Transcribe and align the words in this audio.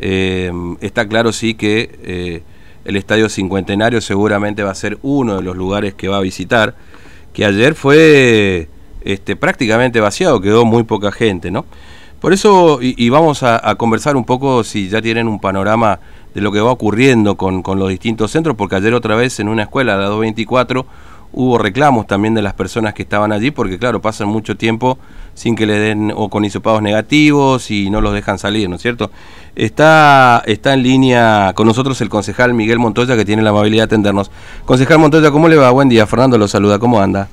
Eh, 0.00 0.50
está 0.80 1.06
claro 1.06 1.32
sí 1.32 1.54
que 1.54 2.00
eh, 2.02 2.42
el 2.84 2.96
Estadio 2.96 3.28
Cincuentenario 3.28 4.00
seguramente 4.00 4.64
va 4.64 4.72
a 4.72 4.74
ser 4.74 4.98
uno 5.02 5.36
de 5.36 5.42
los 5.42 5.56
lugares 5.56 5.94
que 5.94 6.08
va 6.08 6.16
a 6.16 6.20
visitar, 6.20 6.74
que 7.32 7.44
ayer 7.44 7.76
fue 7.76 8.68
este, 9.02 9.36
prácticamente 9.36 10.00
vaciado, 10.00 10.40
quedó 10.40 10.64
muy 10.64 10.82
poca 10.82 11.12
gente, 11.12 11.52
¿no? 11.52 11.64
Por 12.18 12.32
eso, 12.32 12.80
y, 12.82 13.08
vamos 13.08 13.44
a, 13.44 13.60
conversar 13.76 14.16
un 14.16 14.24
poco 14.24 14.64
si 14.64 14.88
ya 14.88 15.00
tienen 15.00 15.28
un 15.28 15.38
panorama 15.38 16.00
de 16.34 16.40
lo 16.40 16.50
que 16.50 16.60
va 16.60 16.72
ocurriendo 16.72 17.36
con, 17.36 17.62
con 17.62 17.78
los 17.78 17.88
distintos 17.88 18.32
centros, 18.32 18.56
porque 18.56 18.74
ayer 18.74 18.94
otra 18.94 19.14
vez 19.14 19.38
en 19.38 19.48
una 19.48 19.62
escuela, 19.62 19.96
la 19.96 20.06
224, 20.06 20.86
hubo 21.34 21.58
reclamos 21.58 22.06
también 22.06 22.34
de 22.34 22.42
las 22.42 22.54
personas 22.54 22.94
que 22.94 23.02
estaban 23.02 23.32
allí, 23.32 23.50
porque 23.50 23.78
claro, 23.78 24.00
pasan 24.00 24.28
mucho 24.28 24.56
tiempo 24.56 24.98
sin 25.34 25.56
que 25.56 25.66
le 25.66 25.78
den 25.78 26.12
o 26.14 26.28
con 26.28 26.44
hisopados 26.44 26.80
negativos 26.80 27.70
y 27.70 27.90
no 27.90 28.00
los 28.00 28.14
dejan 28.14 28.38
salir, 28.38 28.68
¿no 28.68 28.76
es 28.76 28.82
cierto? 28.82 29.10
Está, 29.56 30.42
está 30.46 30.74
en 30.74 30.82
línea 30.82 31.52
con 31.54 31.66
nosotros 31.66 32.00
el 32.00 32.08
concejal 32.08 32.54
Miguel 32.54 32.78
Montoya, 32.78 33.16
que 33.16 33.24
tiene 33.24 33.42
la 33.42 33.50
amabilidad 33.50 33.82
de 33.82 33.86
atendernos. 33.86 34.30
Concejal 34.64 34.98
Montoya, 34.98 35.30
¿cómo 35.30 35.48
le 35.48 35.56
va? 35.56 35.70
Buen 35.70 35.88
día, 35.88 36.06
Fernando 36.06 36.38
lo 36.38 36.48
saluda, 36.48 36.78
¿cómo 36.78 37.00
anda? 37.00 37.28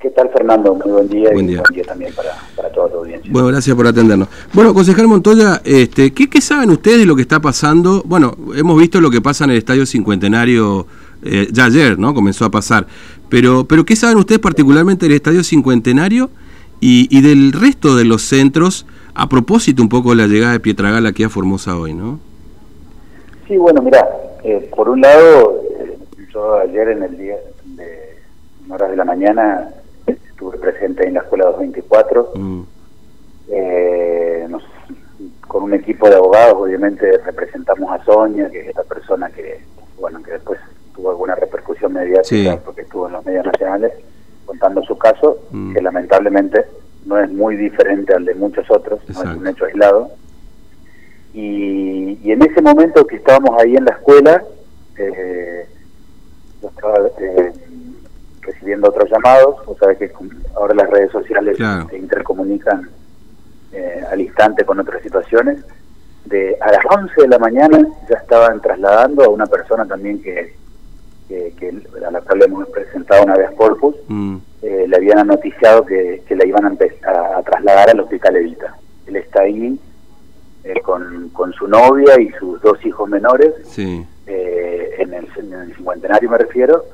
¿Qué 0.00 0.08
tal, 0.10 0.30
Fernando? 0.30 0.74
Muy 0.74 0.92
buen 0.92 1.08
día 1.08 1.30
buen 1.32 1.46
día. 1.46 1.60
buen 1.60 1.74
día 1.74 1.84
también 1.84 2.12
para, 2.14 2.30
para 2.56 2.72
toda 2.72 2.88
la 2.88 2.94
audiencia. 2.96 3.30
Bueno, 3.30 3.48
gracias 3.48 3.76
por 3.76 3.86
atendernos. 3.86 4.28
Bueno, 4.52 4.72
concejal 4.72 5.06
Montoya, 5.06 5.60
este, 5.62 6.12
¿qué, 6.12 6.28
¿qué 6.28 6.40
saben 6.40 6.70
ustedes 6.70 6.98
de 7.00 7.06
lo 7.06 7.14
que 7.14 7.22
está 7.22 7.38
pasando? 7.38 8.02
Bueno, 8.06 8.34
hemos 8.56 8.78
visto 8.78 9.00
lo 9.00 9.10
que 9.10 9.20
pasa 9.20 9.44
en 9.44 9.50
el 9.50 9.58
Estadio 9.58 9.84
Cincuentenario 9.84 10.86
eh, 11.22 11.48
ya 11.52 11.66
ayer, 11.66 11.98
¿no? 11.98 12.14
Comenzó 12.14 12.44
a 12.44 12.50
pasar. 12.50 12.86
Pero, 13.28 13.64
pero 13.64 13.84
¿qué 13.84 13.96
saben 13.96 14.18
ustedes 14.18 14.40
particularmente 14.40 15.06
del 15.06 15.14
Estadio 15.14 15.44
Cincuentenario 15.44 16.30
y, 16.80 17.20
del 17.20 17.52
resto 17.52 17.94
de 17.94 18.04
los 18.04 18.22
centros 18.22 18.86
a 19.14 19.28
propósito 19.28 19.82
un 19.82 19.88
poco 19.88 20.10
de 20.10 20.16
la 20.16 20.26
llegada 20.26 20.52
de 20.52 20.60
Pietragal 20.60 21.06
aquí 21.06 21.24
a 21.24 21.28
Formosa 21.28 21.76
hoy, 21.76 21.92
¿no? 21.92 22.18
Sí, 23.46 23.56
bueno, 23.56 23.82
mira, 23.82 24.08
eh, 24.44 24.70
por 24.74 24.88
un 24.88 25.02
lado, 25.02 25.60
eh, 25.78 25.98
yo 26.32 26.58
ayer 26.58 26.88
en 26.88 27.02
el 27.02 27.18
día 27.18 27.36
de 27.64 28.16
horas 28.70 28.90
de 28.90 28.96
la 28.96 29.04
mañana 29.04 29.68
estuve 30.06 30.56
presente 30.58 31.06
en 31.06 31.14
la 31.14 31.20
Escuela 31.20 31.46
224, 31.46 32.32
mm. 32.34 32.62
con 35.46 35.64
un 35.64 35.74
equipo 35.74 36.08
de 36.08 36.14
abogados, 36.14 36.54
obviamente 36.54 37.18
representamos 37.18 37.90
a 37.90 38.02
Sonia, 38.04 38.48
que 38.50 38.60
es 38.60 38.68
esta 38.68 38.84
persona 38.84 39.28
que, 39.30 39.60
bueno, 39.98 40.22
que 40.22 40.30
después 40.32 40.58
tuvo 41.00 41.10
alguna 41.10 41.34
repercusión 41.34 41.94
mediática 41.94 42.58
porque 42.62 42.82
estuvo 42.82 43.06
en 43.06 43.14
los 43.14 43.24
medios 43.24 43.46
nacionales 43.46 43.92
contando 44.44 44.82
su 44.82 44.98
caso, 44.98 45.38
mm. 45.50 45.74
que 45.74 45.80
lamentablemente 45.80 46.66
no 47.06 47.18
es 47.18 47.30
muy 47.30 47.56
diferente 47.56 48.14
al 48.14 48.24
de 48.24 48.34
muchos 48.34 48.70
otros, 48.70 49.00
no 49.08 49.22
es 49.22 49.36
un 49.36 49.46
hecho 49.46 49.64
aislado. 49.64 50.10
Y, 51.32 52.30
en 52.30 52.42
ese 52.42 52.60
momento 52.60 53.06
que 53.06 53.16
estábamos 53.16 53.58
ahí 53.60 53.76
en 53.76 53.84
la 53.84 53.92
escuela, 53.92 54.42
eh, 54.98 55.66
yo 56.60 56.68
estaba 56.68 56.98
eh, 57.18 57.52
recibiendo 58.42 58.88
otros 58.88 59.08
llamados, 59.10 59.56
o 59.66 59.76
sabes 59.76 59.98
que 59.98 60.12
ahora 60.54 60.74
las 60.74 60.90
redes 60.90 61.10
sociales 61.12 61.56
se 61.88 61.96
intercomunican 61.96 62.90
eh, 63.72 64.02
al 64.10 64.20
instante 64.20 64.64
con 64.64 64.78
otras 64.80 65.02
situaciones. 65.02 65.64
De 66.24 66.56
a 66.60 66.72
las 66.72 66.84
11 66.88 67.22
de 67.22 67.28
la 67.28 67.38
mañana 67.38 67.86
ya 68.08 68.16
estaban 68.16 68.60
trasladando 68.60 69.24
a 69.24 69.28
una 69.28 69.46
persona 69.46 69.86
también 69.86 70.20
que 70.20 70.54
le 72.40 72.46
hemos 72.46 72.68
presentado 72.68 73.24
una 73.24 73.36
vez 73.36 73.50
corpus, 73.52 73.94
mm. 74.08 74.36
eh, 74.62 74.84
le 74.88 74.96
habían 74.96 75.26
noticiado 75.26 75.84
que, 75.84 76.22
que 76.26 76.34
la 76.34 76.46
iban 76.46 76.64
a, 76.64 77.36
a, 77.36 77.42
trasladar 77.42 77.90
al 77.90 78.00
hospital 78.00 78.36
Evita. 78.36 78.76
Él 79.06 79.16
está 79.16 79.42
ahí 79.42 79.78
eh, 80.64 80.80
con, 80.80 81.28
con 81.30 81.52
su 81.52 81.68
novia 81.68 82.20
y 82.20 82.30
sus 82.32 82.60
dos 82.62 82.84
hijos 82.84 83.08
menores, 83.08 83.52
eh, 83.78 84.94
en, 84.98 85.14
el, 85.14 85.26
cincuentenario 85.76 86.30
me 86.30 86.38
refiero, 86.38 86.84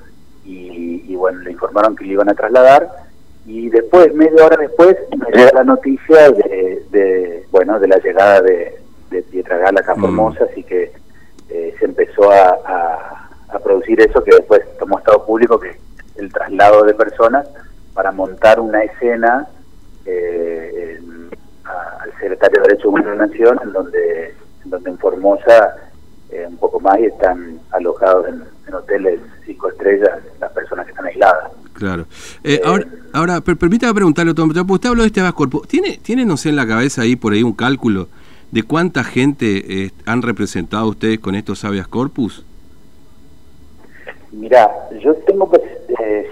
y, 0.45 1.15
bueno, 1.17 1.41
le 1.41 1.51
informaron 1.51 1.97
que 1.97 2.05
le 2.05 2.13
iban 2.13 2.29
a 2.29 2.35
trasladar, 2.35 2.89
y 3.47 3.69
después, 3.69 4.15
media 4.15 4.45
hora 4.45 4.57
después, 4.57 4.97
me 5.17 5.27
llega 5.37 5.51
la 5.55 5.65
noticia 5.65 6.31
de, 6.31 7.45
bueno, 7.51 7.81
de 7.81 7.89
la 7.89 7.99
llegada 7.99 8.43
de, 8.43 8.77
de 9.11 9.23
Pietragala 9.23 9.81
acá 9.81 9.93
a 9.93 9.97
mm. 9.97 10.01
Formosa, 10.01 10.45
así 10.51 10.63
que 10.63 10.93
se 11.49 11.85
empezó 11.85 12.31
a 12.31 13.27
a 13.49 13.59
producir 13.59 14.01
eso 14.01 14.23
que 14.23 14.35
después 14.35 14.63
tomó 14.79 14.99
Estado 14.99 15.25
Público, 15.25 15.59
que 15.59 15.71
es 15.71 15.77
el 16.17 16.33
traslado 16.57 16.85
de 16.85 16.95
personas 16.95 17.47
para 17.95 18.13
montar 18.13 18.61
una 18.61 18.83
escena 18.83 19.47
eh, 20.05 21.01
al 21.65 22.13
secretario 22.21 22.63
de 22.63 22.69
Derechos 22.69 22.87
Humanos 22.87 23.11
de 23.11 23.17
la 23.17 23.27
Nación, 23.27 23.61
en 23.63 23.73
donde, 23.73 24.35
en 24.65 24.71
donde 24.71 24.91
en 24.91 24.99
Formosa 24.99 25.77
eh, 26.31 26.47
un 26.49 26.57
poco 26.57 26.81
más 26.81 26.99
y 26.99 27.07
están 27.07 27.61
alojados 27.73 28.27
en, 28.29 28.43
hoteles 28.75 29.21
cinco 29.47 29.69
estrellas 29.69 30.11
las 30.41 30.51
personas 30.51 30.85
que 30.87 30.91
están 30.91 31.07
aisladas. 31.07 31.53
Claro. 31.73 32.05
Eh, 32.43 32.61
ahora, 32.65 32.85
ahora 33.13 33.41
permítame 33.41 33.95
preguntarle, 33.95 34.33
usted 34.33 34.89
habló 34.89 35.03
de 35.03 35.07
este 35.07 35.23
Corpo. 35.33 35.63
¿Tiene, 35.69 35.99
¿Tiene, 36.03 36.25
no 36.25 36.37
sé, 36.37 36.49
en 36.49 36.57
la 36.57 36.67
cabeza 36.67 37.03
ahí 37.03 37.15
por 37.15 37.33
ahí 37.33 37.45
un 37.45 37.53
cálculo 37.53 38.09
de 38.51 38.65
cuánta 38.65 39.05
gente 39.05 39.93
han 40.05 40.21
representado 40.23 40.89
ustedes 40.89 41.21
con 41.21 41.37
estos 41.37 41.65
habeas 41.65 41.87
corpus? 41.87 42.45
Mira, 44.33 44.69
yo 45.01 45.15
tengo 45.27 45.49
que... 45.51 45.59
Eh, 46.01 46.27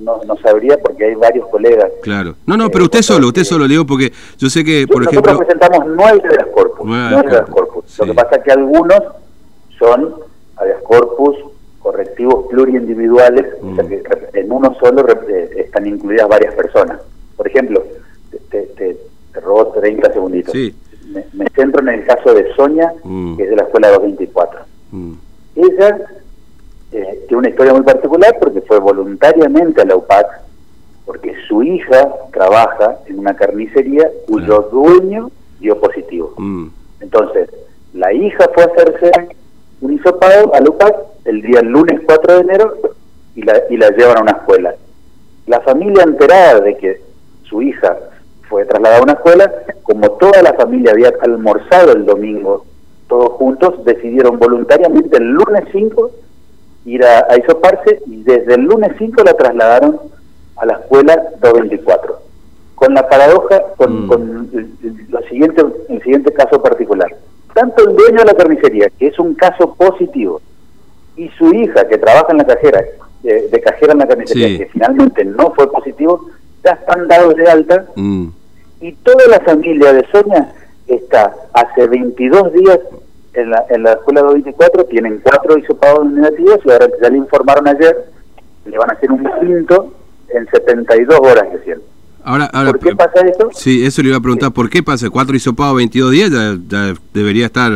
no, 0.00 0.20
no, 0.24 0.36
sabría 0.38 0.78
porque 0.78 1.06
hay 1.06 1.14
varios 1.14 1.46
colegas. 1.48 1.90
Claro. 2.02 2.34
No, 2.46 2.56
no, 2.56 2.68
pero 2.70 2.84
usted 2.84 3.02
solo, 3.02 3.28
usted 3.28 3.44
solo, 3.44 3.66
digo, 3.68 3.84
porque 3.84 4.12
yo 4.38 4.48
sé 4.48 4.64
que, 4.64 4.86
por 4.86 5.02
ejemplo... 5.02 5.32
Nosotros 5.32 5.46
presentamos 5.46 5.94
nueve 5.96 6.22
de 6.28 6.36
las 6.36 6.46
corpus. 6.46 6.86
Nueve, 6.86 7.22
de 7.28 7.36
las 7.36 7.48
corpus. 7.48 7.98
Lo 7.98 8.06
que 8.06 8.14
pasa 8.14 8.36
es 8.36 8.42
que 8.44 8.52
algunos 8.52 9.02
son 9.78 10.14
habeas 10.56 10.82
corpus 10.82 11.36
correctivos 11.80 12.46
pluriindividuales, 12.50 13.46
o 13.62 13.74
sea 13.74 13.84
mm. 13.84 13.88
que 13.88 14.02
en 14.34 14.52
uno 14.52 14.76
solo 14.78 15.06
eh, 15.28 15.50
están 15.56 15.86
incluidas 15.86 16.28
varias 16.28 16.54
personas. 16.54 17.00
Por 17.36 17.46
ejemplo, 17.46 17.82
te, 18.50 18.62
te, 18.62 18.98
te 19.32 19.40
robo 19.40 19.68
30 19.68 20.12
segunditos. 20.12 20.52
Sí. 20.52 20.74
Me, 21.32 21.46
centro 21.54 21.80
en 21.82 21.88
el 22.00 22.04
caso 22.04 22.34
de 22.34 22.52
Sonia, 22.54 22.92
mm. 23.02 23.36
que 23.36 23.44
es 23.44 23.50
de 23.50 23.56
la 23.56 23.62
escuela 23.62 23.88
224. 23.88 24.60
Mm. 24.90 25.12
Ella 25.56 25.88
eh, 25.88 26.17
tiene 27.28 27.40
una 27.40 27.50
historia 27.50 27.74
muy 27.74 27.82
particular 27.82 28.36
porque 28.40 28.62
fue 28.62 28.78
voluntariamente 28.78 29.82
a 29.82 29.84
la 29.84 29.96
UPAC, 29.96 30.26
porque 31.04 31.34
su 31.46 31.62
hija 31.62 32.08
trabaja 32.32 32.98
en 33.06 33.18
una 33.18 33.36
carnicería 33.36 34.10
cuyo 34.26 34.68
dueño 34.72 35.30
dio 35.60 35.78
positivo. 35.78 36.32
Mm. 36.38 36.68
Entonces, 37.00 37.50
la 37.92 38.12
hija 38.12 38.48
fue 38.54 38.64
a 38.64 38.66
hacerse 38.66 39.10
un 39.80 39.92
hisopado 39.92 40.54
a 40.54 40.60
la 40.60 40.70
UPAC 40.70 40.96
el 41.26 41.42
día 41.42 41.60
lunes 41.62 42.00
4 42.04 42.34
de 42.34 42.40
enero 42.40 42.74
y 43.36 43.42
la, 43.42 43.62
y 43.70 43.76
la 43.76 43.90
llevan 43.90 44.18
a 44.18 44.22
una 44.22 44.32
escuela. 44.32 44.74
La 45.46 45.60
familia 45.60 46.02
enterada 46.04 46.60
de 46.60 46.76
que 46.76 47.00
su 47.44 47.62
hija 47.62 47.96
fue 48.48 48.64
trasladada 48.64 49.00
a 49.00 49.04
una 49.04 49.12
escuela, 49.12 49.52
como 49.82 50.10
toda 50.12 50.42
la 50.42 50.54
familia 50.54 50.92
había 50.92 51.12
almorzado 51.22 51.92
el 51.92 52.04
domingo 52.04 52.64
todos 53.08 53.32
juntos, 53.32 53.84
decidieron 53.84 54.38
voluntariamente 54.38 55.16
el 55.16 55.30
lunes 55.30 55.64
5 55.72 56.10
ir 56.84 57.04
a, 57.04 57.26
a 57.28 57.36
isoparse 57.38 58.00
y 58.06 58.22
desde 58.22 58.54
el 58.54 58.62
lunes 58.62 58.92
5 58.98 59.22
la 59.22 59.34
trasladaron 59.34 60.00
a 60.58 60.66
la 60.66 60.74
escuela 60.74 61.14
224. 61.40 62.20
Con 62.74 62.94
la 62.94 63.08
paradoja, 63.08 63.62
con, 63.76 64.04
mm. 64.04 64.08
con 64.08 64.50
el, 64.52 65.28
siguiente, 65.28 65.64
el 65.88 66.02
siguiente 66.02 66.32
caso 66.32 66.62
particular. 66.62 67.14
Tanto 67.54 67.88
el 67.88 67.96
dueño 67.96 68.18
de 68.18 68.24
la 68.24 68.34
carnicería, 68.34 68.88
que 68.98 69.08
es 69.08 69.18
un 69.18 69.34
caso 69.34 69.74
positivo, 69.74 70.40
y 71.16 71.28
su 71.30 71.52
hija, 71.52 71.88
que 71.88 71.98
trabaja 71.98 72.28
en 72.30 72.38
la 72.38 72.46
cajera, 72.46 72.84
de, 73.22 73.60
cajera 73.60 73.92
en 73.92 73.98
la 73.98 74.06
carnicería, 74.06 74.58
que 74.58 74.66
finalmente 74.66 75.24
no 75.24 75.52
fue 75.54 75.70
positivo, 75.70 76.26
ya 76.64 76.72
están 76.72 77.08
dados 77.08 77.34
de 77.34 77.50
alta. 77.50 77.86
Mm. 77.96 78.28
Y 78.80 78.92
toda 78.92 79.26
la 79.28 79.40
familia 79.40 79.92
de 79.92 80.06
Sonia 80.12 80.52
está 80.86 81.34
hace 81.52 81.86
22 81.88 82.52
días 82.52 82.78
en 83.34 83.50
la, 83.50 83.64
en 83.70 83.82
la 83.82 83.92
escuela 83.92 84.22
224 84.22 84.84
tienen 84.86 85.20
cuatro 85.22 85.58
hisopados 85.58 86.10
negativos 86.10 86.60
y 86.64 86.70
ahora 86.70 86.88
ya 87.00 87.10
le 87.10 87.18
informaron 87.18 87.68
ayer, 87.68 87.96
le 88.64 88.78
van 88.78 88.90
a 88.90 88.94
hacer 88.94 89.10
un 89.12 89.28
quinto 89.40 89.94
en 90.28 90.48
72 90.48 91.18
horas 91.20 91.44
recién. 91.52 91.80
Ahora, 92.24 92.46
ahora, 92.52 92.72
¿Por 92.72 92.80
qué 92.80 92.96
pasa 92.96 93.26
eso? 93.26 93.50
Sí, 93.52 93.84
eso 93.86 94.02
le 94.02 94.08
iba 94.08 94.18
a 94.18 94.20
preguntar, 94.20 94.52
¿por 94.52 94.68
qué 94.68 94.82
pasa? 94.82 95.08
Cuatro 95.08 95.36
hisopados 95.36 95.76
22 95.76 96.10
días 96.10 96.30
ya, 96.30 96.94
debería 97.14 97.46
estar 97.46 97.72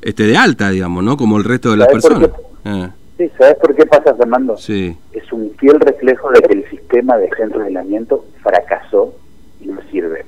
este 0.00 0.22
de 0.24 0.36
alta, 0.36 0.70
digamos, 0.70 1.02
¿no? 1.02 1.16
Como 1.16 1.36
el 1.36 1.44
resto 1.44 1.70
de 1.70 1.76
las 1.78 1.88
personas. 1.88 2.30
Ah. 2.64 2.90
Sí, 3.18 3.30
¿sabes 3.38 3.56
por 3.56 3.74
qué 3.74 3.86
pasa, 3.86 4.14
Fernando? 4.14 4.56
Sí. 4.56 4.96
Es 5.12 5.30
un 5.32 5.52
fiel 5.58 5.78
reflejo 5.80 6.30
de 6.30 6.40
que 6.42 6.52
el 6.54 6.70
sistema 6.70 7.16
de 7.16 7.28
centro 7.36 7.60
de 7.60 7.66
aislamiento 7.66 8.24
fracasó 8.42 9.14
y 9.60 9.66
no 9.66 9.80
sirve. 9.90 10.24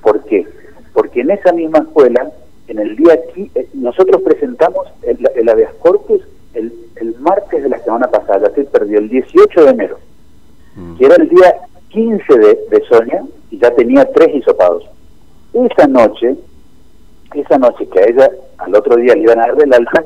¿Por 0.00 0.24
qué? 0.24 0.46
Porque 0.92 1.20
en 1.20 1.30
esa 1.30 1.52
misma 1.52 1.80
escuela 1.80 2.30
en 2.72 2.78
el 2.78 2.96
día 2.96 3.12
aquí, 3.12 3.50
eh, 3.54 3.68
nosotros 3.74 4.22
presentamos 4.22 4.88
el, 5.02 5.18
el 5.36 5.48
habeas 5.48 5.74
corpus 5.74 6.22
el, 6.54 6.72
el, 6.96 7.14
martes 7.20 7.62
de 7.62 7.68
la 7.68 7.78
semana 7.80 8.08
pasada, 8.08 8.50
se 8.54 8.64
perdió 8.64 8.98
el 8.98 9.10
18 9.10 9.64
de 9.64 9.70
enero, 9.70 9.98
mm. 10.74 10.96
que 10.96 11.04
era 11.04 11.16
el 11.16 11.28
día 11.28 11.54
15 11.90 12.38
de, 12.38 12.58
de, 12.70 12.84
Sonia, 12.88 13.24
y 13.50 13.58
ya 13.58 13.70
tenía 13.74 14.10
tres 14.12 14.34
hisopados. 14.34 14.84
Esa 15.52 15.86
noche, 15.86 16.34
esa 17.34 17.58
noche 17.58 17.86
que 17.88 18.00
a 18.00 18.04
ella 18.04 18.30
al 18.56 18.74
otro 18.74 18.96
día 18.96 19.14
le 19.14 19.22
iban 19.22 19.38
a 19.38 19.48
dar 19.48 19.56
del 19.56 19.74
alta, 19.74 20.04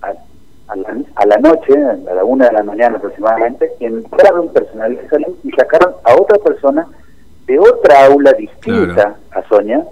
a, 0.00 1.26
la, 1.26 1.36
noche, 1.36 1.74
a 1.76 2.14
la 2.14 2.24
una 2.24 2.46
de 2.46 2.52
la 2.52 2.62
mañana 2.62 2.96
aproximadamente, 2.96 3.70
entraron 3.80 4.48
personal 4.48 4.96
de 4.96 5.06
salud 5.10 5.36
y 5.44 5.50
sacaron 5.50 5.92
a 6.04 6.14
otra 6.14 6.38
persona 6.38 6.88
de 7.46 7.58
otra 7.58 8.06
aula 8.06 8.32
distinta 8.32 9.18
a 9.30 9.42
Sonia, 9.48 9.84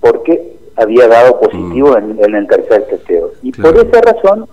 porque 0.00 0.55
había 0.76 1.08
dado 1.08 1.40
positivo 1.40 1.92
mm. 1.92 2.24
en, 2.24 2.34
el 2.34 2.46
tercer 2.46 2.86
testeo. 2.88 3.32
Y 3.42 3.52
por 3.52 3.76
esa 3.76 4.00
razón 4.00 4.46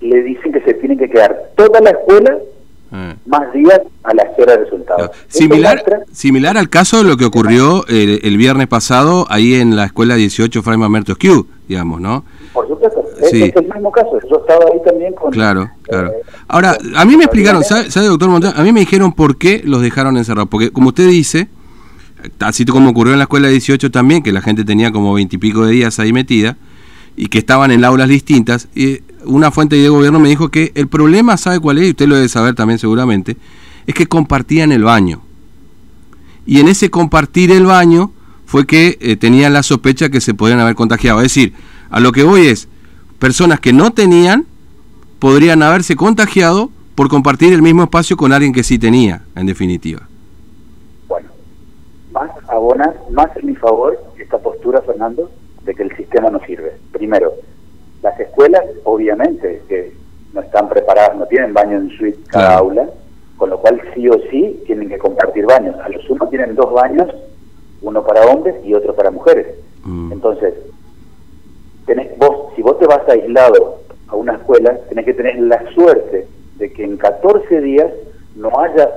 le 0.00 0.22
dicen 0.22 0.52
que 0.52 0.60
se 0.62 0.74
tiene 0.74 0.96
que 0.96 1.08
quedar 1.08 1.50
toda 1.56 1.80
la 1.80 1.90
escuela 1.90 2.38
mm. 2.90 3.10
más 3.30 3.52
días 3.52 3.80
a 4.02 4.14
la 4.14 4.24
espera 4.24 4.56
de 4.56 4.64
resultados. 4.64 5.10
Similar, 5.28 5.82
similar 6.12 6.58
al 6.58 6.68
caso 6.68 6.98
de 6.98 7.04
lo 7.04 7.16
que 7.16 7.24
ocurrió 7.24 7.84
el, 7.88 8.36
viernes 8.36 8.66
pasado 8.66 9.26
ahí 9.30 9.54
en 9.54 9.76
la 9.76 9.84
escuela 9.84 10.16
18 10.16 10.62
Fraima 10.62 10.88
Mertos 10.88 11.16
Q, 11.18 11.46
digamos, 11.68 12.00
¿no? 12.00 12.24
Por 12.52 12.68
supuesto, 12.68 13.02
es, 13.20 13.32
el 13.32 13.64
mismo 13.72 13.90
caso. 13.90 14.18
Yo 14.28 14.36
estaba 14.36 14.64
ahí 14.72 14.80
también 14.84 15.14
con... 15.14 15.30
Claro, 15.30 15.70
claro. 15.84 16.08
Eh, 16.08 16.22
Ahora, 16.48 16.76
a 16.96 17.04
mí 17.06 17.16
me 17.16 17.24
explicaron, 17.24 17.64
¿sabe, 17.64 18.06
doctor 18.06 18.28
Montano? 18.28 18.54
A 18.56 18.62
mí 18.62 18.72
me 18.72 18.80
dijeron 18.80 19.12
por 19.12 19.38
qué 19.38 19.62
los 19.64 19.80
dejaron 19.80 20.18
encerrados. 20.18 20.50
Porque, 20.50 20.70
como 20.70 20.88
usted 20.88 21.08
dice, 21.08 21.48
así 22.40 22.64
como 22.64 22.90
ocurrió 22.90 23.12
en 23.12 23.18
la 23.18 23.24
escuela 23.24 23.48
18 23.48 23.90
también, 23.90 24.22
que 24.22 24.32
la 24.32 24.42
gente 24.42 24.64
tenía 24.64 24.92
como 24.92 25.14
veintipico 25.14 25.64
de 25.64 25.72
días 25.72 25.98
ahí 25.98 26.12
metida 26.12 26.56
y 27.16 27.26
que 27.26 27.38
estaban 27.38 27.70
en 27.70 27.84
aulas 27.84 28.08
distintas, 28.08 28.68
y 28.74 29.00
una 29.24 29.50
fuente 29.50 29.76
de 29.76 29.88
gobierno 29.88 30.18
me 30.18 30.28
dijo 30.28 30.48
que 30.48 30.72
el 30.74 30.88
problema, 30.88 31.36
¿sabe 31.36 31.60
cuál 31.60 31.78
es? 31.78 31.86
Y 31.86 31.90
usted 31.90 32.08
lo 32.08 32.14
debe 32.14 32.28
saber 32.28 32.54
también 32.54 32.78
seguramente, 32.78 33.36
es 33.86 33.94
que 33.94 34.06
compartían 34.06 34.72
el 34.72 34.84
baño. 34.84 35.20
Y 36.46 36.60
en 36.60 36.68
ese 36.68 36.90
compartir 36.90 37.50
el 37.50 37.66
baño 37.66 38.12
fue 38.46 38.66
que 38.66 38.98
eh, 39.00 39.16
tenían 39.16 39.52
la 39.52 39.62
sospecha 39.62 40.08
que 40.08 40.20
se 40.20 40.34
podían 40.34 40.60
haber 40.60 40.74
contagiado. 40.74 41.20
Es 41.20 41.34
decir, 41.34 41.52
a 41.90 42.00
lo 42.00 42.12
que 42.12 42.22
voy 42.22 42.46
es, 42.46 42.68
personas 43.18 43.60
que 43.60 43.72
no 43.72 43.92
tenían 43.92 44.46
podrían 45.18 45.62
haberse 45.62 45.96
contagiado 45.96 46.70
por 46.94 47.08
compartir 47.08 47.52
el 47.52 47.62
mismo 47.62 47.84
espacio 47.84 48.16
con 48.16 48.32
alguien 48.32 48.52
que 48.52 48.64
sí 48.64 48.78
tenía, 48.78 49.22
en 49.36 49.46
definitiva 49.46 50.08
abona, 52.52 52.94
más 53.10 53.36
en 53.36 53.46
mi 53.46 53.56
favor 53.56 53.98
esta 54.18 54.38
postura, 54.38 54.80
Fernando, 54.82 55.30
de 55.64 55.74
que 55.74 55.82
el 55.82 55.96
sistema 55.96 56.30
no 56.30 56.40
sirve. 56.40 56.72
Primero, 56.92 57.32
las 58.02 58.18
escuelas, 58.18 58.62
obviamente, 58.84 59.62
que 59.68 59.92
no 60.32 60.40
están 60.40 60.68
preparadas, 60.68 61.16
no 61.16 61.26
tienen 61.26 61.52
baño 61.52 61.78
en 61.78 61.90
suite 61.90 62.18
cada 62.28 62.56
aula, 62.58 62.88
con 63.36 63.50
lo 63.50 63.58
cual 63.58 63.80
sí 63.94 64.08
o 64.08 64.14
sí 64.30 64.62
tienen 64.66 64.88
que 64.88 64.98
compartir 64.98 65.46
baños. 65.46 65.76
A 65.80 65.88
los 65.88 66.08
unos 66.08 66.30
tienen 66.30 66.54
dos 66.54 66.72
baños, 66.72 67.08
uno 67.80 68.04
para 68.04 68.24
hombres 68.26 68.54
y 68.64 68.74
otro 68.74 68.94
para 68.94 69.10
mujeres. 69.10 69.46
Mm. 69.84 70.12
Entonces, 70.12 70.54
tenés, 71.86 72.16
vos, 72.18 72.52
si 72.54 72.62
vos 72.62 72.78
te 72.78 72.86
vas 72.86 73.08
aislado 73.08 73.78
a 74.08 74.16
una 74.16 74.34
escuela, 74.34 74.78
tenés 74.88 75.04
que 75.04 75.14
tener 75.14 75.38
la 75.40 75.64
suerte 75.72 76.26
de 76.56 76.72
que 76.72 76.84
en 76.84 76.96
14 76.96 77.60
días 77.60 77.90
no 78.36 78.50
haya 78.58 78.88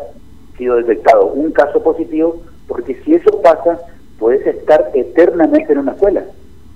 sido 0.57 0.77
detectado 0.77 1.25
un 1.27 1.51
caso 1.51 1.81
positivo 1.81 2.41
porque 2.67 2.95
si 3.03 3.15
eso 3.15 3.41
pasa, 3.41 3.79
puedes 4.19 4.45
estar 4.45 4.91
eternamente 4.93 5.73
en 5.73 5.79
una 5.79 5.91
escuela. 5.93 6.23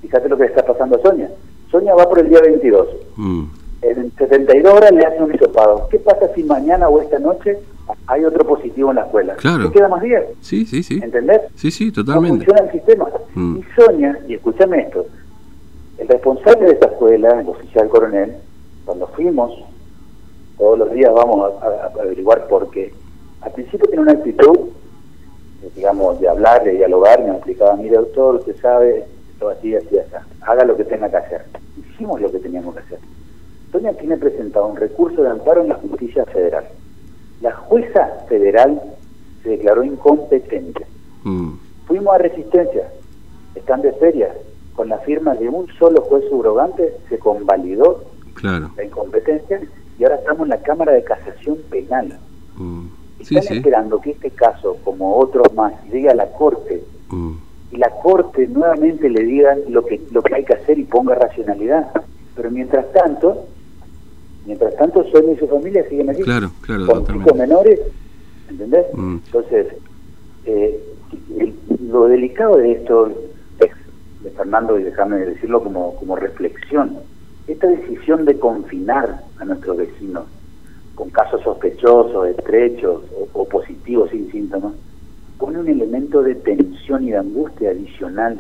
Fíjate 0.02 0.30
lo 0.30 0.38
que 0.38 0.46
está 0.46 0.66
pasando 0.66 0.98
a 0.98 1.02
Sonia. 1.02 1.30
Sonia 1.72 1.94
va 1.96 2.08
por 2.08 2.20
el 2.20 2.30
día 2.30 2.42
22. 2.42 2.88
Mm. 3.18 3.44
En 3.82 4.12
72 4.18 4.74
horas 4.74 4.92
le 4.92 5.06
hacen 5.06 5.24
un 5.24 5.34
hisopado. 5.34 5.88
¿Qué 5.90 6.00
pasa 6.00 6.28
si 6.36 6.44
mañana 6.44 6.90
o 6.90 7.02
esta 7.02 7.20
noche 7.20 7.58
hay 8.08 8.26
otro 8.26 8.46
positivo 8.46 8.90
en 8.90 8.98
la 8.98 9.04
escuela? 9.04 9.36
Claro. 9.36 9.66
¿Qué 9.66 9.78
queda 9.78 9.88
más 9.88 10.02
días? 10.02 10.24
Sí, 10.42 10.66
sí, 10.66 10.84
sí. 10.84 11.00
¿Entendés? 11.02 11.42
Sí, 11.56 11.72
sí, 11.72 11.92
totalmente. 11.92 12.46
No 12.46 12.54
funciona 12.54 12.62
el 12.62 12.72
sistema. 12.72 13.08
Mm. 13.36 13.58
Y 13.58 13.64
Sonia, 13.76 14.20
y 14.28 14.34
escúchame 14.34 14.82
esto, 14.82 15.06
el 15.98 16.08
responsable 16.08 16.66
de 16.66 16.72
esta 16.74 16.88
escuela, 16.88 17.40
el 17.40 17.48
oficial 17.48 17.88
coronel, 17.88 18.36
cuando 18.86 19.08
fuimos, 19.08 19.52
todos 20.58 20.80
los 20.80 20.92
días 20.92 21.12
vamos 21.14 21.54
a 21.62 22.02
averiguar 22.02 22.48
por 22.48 22.70
qué. 22.72 22.94
Al 23.42 23.52
principio 23.54 23.88
tiene 23.88 24.02
una 24.02 24.12
actitud 24.12 24.58
digamos, 25.76 26.20
de 26.20 26.30
hablar, 26.30 26.64
de 26.64 26.72
dialogar, 26.72 27.24
me 27.24 27.32
explicaba, 27.32 27.76
mire 27.76 27.98
doctor, 27.98 28.36
usted 28.36 28.56
sabe, 28.62 29.06
esto 29.32 29.50
así, 29.50 29.76
así, 29.76 29.98
así, 29.98 30.16
haga 30.42 30.66
lo 30.66 30.76
que 30.76 30.84
tenga 30.84 31.10
que 31.10 31.18
hacer. 31.18 31.46
Hicimos 31.78 32.22
lo 32.22 32.32
que 32.32 32.40
teníamos 32.40 32.76
que 32.76 32.82
hacer. 32.82 33.00
Doña 33.72 33.94
tiene 33.94 34.18
presentado 34.18 34.68
un 34.68 34.78
recurso 34.78 35.22
de 35.22 35.30
amparo 35.30 35.62
en 35.62 35.70
la 35.70 35.76
justicia 35.76 36.26
federal. 36.26 36.66
La 37.42 37.54
jueza 37.54 38.26
federal 38.28 38.82
se 39.44 39.50
declaró 39.50 39.84
incompetente. 39.84 40.86
Mm. 41.24 41.54
Fuimos 41.86 42.14
a 42.16 42.18
resistencia, 42.18 42.92
están 43.56 43.82
de 43.82 43.94
feria, 43.94 44.34
con 44.76 44.90
la 44.90 44.98
firma 45.00 45.36
de 45.36 45.50
un 45.50 45.68
solo 45.78 46.02
juez 46.02 46.24
subrogante 46.30 46.94
se 47.10 47.20
convalidó 47.20 48.04
la 48.42 48.84
incompetencia 48.84 49.60
y 49.98 50.04
ahora 50.04 50.16
estamos 50.16 50.44
en 50.44 50.50
la 50.50 50.62
Cámara 50.62 50.94
de 50.94 51.04
Casación 51.04 51.58
Penal. 51.70 52.18
Mm. 52.56 52.88
Están 53.20 53.58
esperando 53.58 54.00
que 54.00 54.12
este 54.12 54.32
caso, 54.32 54.78
como 54.84 55.18
otros 55.18 55.54
más, 55.54 55.74
llegue 55.92 56.10
a 56.10 56.16
la 56.16 56.32
Corte 56.32 56.84
mm. 57.10 57.32
y 57.72 57.78
la 57.78 57.90
Corte 57.90 58.48
nuevamente 58.48 59.10
le 59.10 59.24
diga 59.24 59.58
lo 59.68 59.86
que, 59.86 60.02
lo 60.12 60.22
que 60.22 60.36
hay 60.36 60.46
que 60.46 60.54
hacer 60.54 60.80
y 60.80 60.84
ponga 60.84 61.16
racionalidad. 61.16 61.92
Pero 62.36 62.50
mientras 62.50 62.92
tanto, 62.94 63.46
mientras 64.46 64.76
tanto, 64.78 65.04
Sonia 65.12 65.34
y 65.34 65.38
su 65.38 65.48
familia 65.48 65.88
siguen 65.90 66.10
aquí. 66.10 66.22
Claro, 66.22 66.52
claro, 66.62 66.88
con 67.06 67.38
menores, 67.38 67.80
¿entendés? 68.50 68.86
Mm. 68.94 69.18
Entonces, 69.26 69.68
eh, 70.46 70.80
lo 71.90 72.08
delicado 72.08 72.58
de 72.58 72.72
esto 72.72 73.08
es, 73.60 73.72
de 74.24 74.30
Fernando, 74.32 74.80
y 74.80 74.84
déjame 74.84 75.18
decirlo 75.18 75.62
como, 75.62 75.96
como 75.96 76.16
reflexión, 76.16 76.98
esta 77.48 77.68
decisión 77.68 78.26
de 78.26 78.40
confinar 78.40 79.24
a 79.40 79.46
nuestros 79.46 79.78
vecinos 79.78 80.24
con 81.00 81.10
casos 81.12 81.42
sospechosos, 81.44 82.28
estrechos 82.28 83.02
o, 83.34 83.46
positivos 83.46 84.10
sin 84.10 84.30
síntomas, 84.30 84.74
pone 85.38 85.58
un 85.58 85.70
elemento 85.70 86.22
de 86.22 86.36
tensión 86.36 87.06
y 87.06 87.12
de 87.12 87.18
angustia 87.18 87.70
adicional 87.70 88.36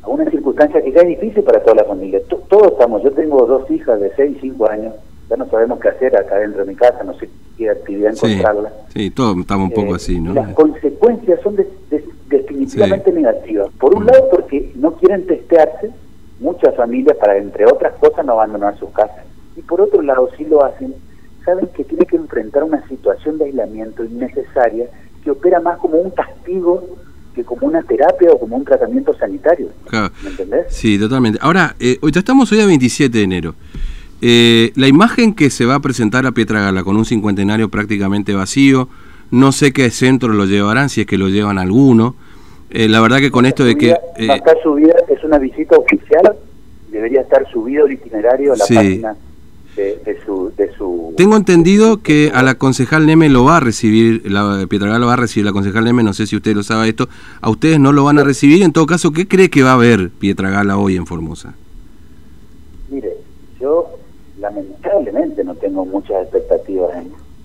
a 0.00 0.08
una 0.08 0.24
circunstancia 0.30 0.80
que 0.80 0.92
ya 0.92 1.02
es 1.02 1.08
difícil 1.08 1.42
para 1.42 1.62
toda 1.62 1.82
la 1.82 1.84
familia. 1.84 2.20
todos 2.48 2.72
estamos, 2.72 3.02
yo 3.02 3.12
tengo 3.12 3.44
dos 3.44 3.70
hijas 3.70 4.00
de 4.00 4.10
6 4.16 4.38
y 4.38 4.40
5 4.40 4.70
años, 4.70 4.94
ya 5.28 5.36
no 5.36 5.46
sabemos 5.50 5.78
qué 5.78 5.88
hacer 5.88 6.16
acá 6.16 6.36
dentro 6.36 6.64
de 6.64 6.72
mi 6.72 6.74
casa, 6.74 7.04
no 7.04 7.12
sé 7.18 7.28
qué 7.58 7.68
actividad 7.68 8.14
encontrarla. 8.14 8.72
Sí, 8.88 9.10
todos 9.10 9.36
estamos 9.36 9.68
un 9.68 9.74
poco 9.74 9.92
eh, 9.92 9.96
así, 9.96 10.18
¿no? 10.18 10.32
Las 10.32 10.54
consecuencias 10.54 11.38
son 11.42 11.56
definitivamente 12.30 13.12
negativas. 13.12 13.68
Por 13.78 13.94
un 13.94 14.04
mm. 14.04 14.06
lado, 14.06 14.28
porque 14.30 14.72
no 14.76 14.92
quieren 14.92 15.26
testearse, 15.26 15.90
muchas 16.40 16.74
familias 16.76 17.18
para, 17.18 17.36
entre 17.36 17.66
otras 17.66 17.92
cosas, 17.96 18.24
no 18.24 18.32
abandonar 18.32 18.78
sus 18.78 18.88
casas. 18.90 19.26
Y 19.54 19.60
por 19.60 19.82
otro 19.82 20.00
lado, 20.00 20.30
sí 20.38 20.46
lo 20.46 20.64
hacen 20.64 20.94
saben 21.44 21.68
que 21.76 21.84
tiene 21.84 22.06
que 22.06 22.16
enfrentar 22.16 22.64
una 22.64 22.86
situación 22.88 23.38
de 23.38 23.46
aislamiento 23.46 24.04
innecesaria 24.04 24.86
que 25.22 25.30
opera 25.30 25.60
más 25.60 25.78
como 25.78 25.98
un 25.98 26.10
castigo 26.10 26.98
que 27.34 27.44
como 27.44 27.66
una 27.66 27.82
terapia 27.82 28.30
o 28.30 28.38
como 28.38 28.56
un 28.56 28.64
tratamiento 28.64 29.12
sanitario. 29.14 29.68
¿Me 30.22 30.30
entendés? 30.30 30.66
Sí, 30.68 30.98
totalmente. 30.98 31.38
Ahora, 31.42 31.74
eh, 31.80 31.98
hoy 32.00 32.12
estamos 32.14 32.50
hoy 32.52 32.60
a 32.60 32.66
27 32.66 33.18
de 33.18 33.24
enero. 33.24 33.54
Eh, 34.22 34.72
la 34.76 34.86
imagen 34.86 35.34
que 35.34 35.50
se 35.50 35.64
va 35.64 35.74
a 35.74 35.80
presentar 35.80 36.26
a 36.26 36.32
Pietragala 36.32 36.84
con 36.84 36.96
un 36.96 37.04
cincuentenario 37.04 37.68
prácticamente 37.68 38.34
vacío, 38.34 38.88
no 39.32 39.50
sé 39.50 39.72
qué 39.72 39.90
centro 39.90 40.32
lo 40.32 40.44
llevarán, 40.44 40.88
si 40.88 41.00
es 41.00 41.06
que 41.06 41.18
lo 41.18 41.28
llevan 41.28 41.58
alguno. 41.58 42.14
Eh, 42.70 42.88
la 42.88 43.00
verdad 43.00 43.18
que 43.18 43.32
con 43.32 43.46
esto 43.46 43.64
de 43.64 43.76
que... 43.76 43.90
Va 43.90 44.34
a 44.34 44.36
estar 44.36 44.56
subida, 44.62 44.94
es 45.08 45.22
una 45.24 45.38
visita 45.38 45.76
oficial, 45.76 46.36
debería 46.90 47.22
estar 47.22 47.44
subido 47.50 47.86
el 47.86 47.94
itinerario 47.94 48.52
a 48.52 48.56
la 48.56 48.64
página 48.66 49.16
de, 49.76 50.18
su, 50.24 50.52
de, 50.56 50.72
su, 50.72 51.14
Tengo 51.16 51.36
entendido 51.36 52.00
que 52.02 52.30
a 52.32 52.42
la 52.42 52.54
concejal 52.56 53.06
Neme 53.06 53.28
lo 53.28 53.44
va 53.44 53.56
a 53.56 53.60
recibir, 53.60 54.30
la 54.30 54.66
Pietragal 54.68 55.00
lo 55.00 55.08
va 55.08 55.14
a 55.14 55.16
recibir, 55.16 55.44
la 55.44 55.52
concejal 55.52 55.84
Neme, 55.84 56.02
no 56.02 56.12
sé 56.12 56.26
si 56.26 56.36
usted 56.36 56.54
lo 56.54 56.62
sabe 56.62 56.88
esto, 56.88 57.08
a 57.40 57.50
ustedes 57.50 57.80
no 57.80 57.92
lo 57.92 58.04
van 58.04 58.18
a 58.18 58.24
recibir, 58.24 58.62
en 58.62 58.72
todo 58.72 58.86
caso, 58.86 59.12
¿qué 59.12 59.26
cree 59.26 59.50
que 59.50 59.62
va 59.62 59.70
a 59.70 59.74
haber 59.74 60.10
Pietragala 60.10 60.78
hoy 60.78 60.96
en 60.96 61.06
Formosa? 61.06 61.54
Mire, 62.90 63.14
yo 63.60 63.88
lamentablemente 64.38 65.42
no 65.44 65.54
tengo 65.56 65.84
muchas 65.84 66.22
expectativas 66.22 66.90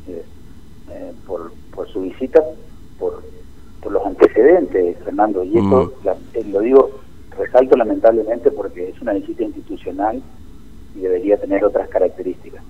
eh, 0.07 0.23
eh, 0.91 1.11
por, 1.25 1.51
por 1.73 1.87
su 1.89 2.01
visita, 2.01 2.43
por, 2.99 3.23
por 3.81 3.91
los 3.91 4.05
antecedentes, 4.05 4.97
Fernando, 5.03 5.43
y 5.43 5.57
esto 5.57 5.93
mm. 6.03 6.09
eh, 6.37 6.43
lo 6.51 6.59
digo, 6.61 6.91
resalto 7.37 7.75
lamentablemente 7.77 8.51
porque 8.51 8.89
es 8.89 9.01
una 9.01 9.13
visita 9.13 9.43
institucional 9.43 10.21
y 10.95 11.01
debería 11.01 11.37
tener 11.37 11.63
otras 11.63 11.87
características. 11.89 12.63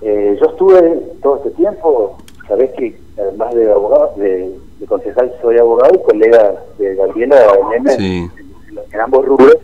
Eh, 0.00 0.36
yo 0.40 0.46
estuve 0.48 1.00
todo 1.22 1.36
este 1.36 1.50
tiempo, 1.50 2.18
sabés 2.48 2.72
que 2.72 2.98
además 3.18 3.54
de 3.54 3.70
abogado, 3.70 4.14
de, 4.16 4.52
concejal 4.88 5.32
soy 5.40 5.58
abogado 5.58 5.94
y 5.94 6.02
colega 6.02 6.54
de 6.78 6.96
Gabriela 6.96 7.40
en, 7.86 9.00
ambos 9.00 9.24
rubros, 9.24 9.56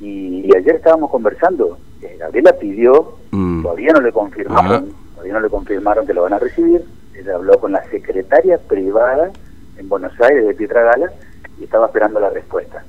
y, 0.00 0.54
ayer 0.54 0.76
estábamos 0.76 1.10
conversando, 1.10 1.76
eh, 2.02 2.16
Gabriela 2.18 2.52
pidió, 2.52 3.16
mm. 3.32 3.62
todavía 3.62 3.92
no 3.92 4.00
le 4.00 4.12
confirmaron, 4.12 4.94
todavía 5.14 5.32
no 5.32 5.40
le 5.40 5.48
confirmaron 5.48 6.06
que 6.06 6.14
lo 6.14 6.22
van 6.22 6.34
a 6.34 6.38
recibir, 6.38 6.84
ella 7.18 7.34
habló 7.34 7.58
con 7.58 7.72
la 7.72 7.82
secretaria 7.90 8.58
privada 8.58 9.32
en 9.78 9.88
Buenos 9.88 10.12
Aires 10.20 10.46
de 10.46 10.54
Pietra 10.54 10.82
Gala 10.82 11.12
y 11.58 11.64
estaba 11.64 11.86
esperando 11.86 12.20
la 12.20 12.30
respuesta. 12.30 12.84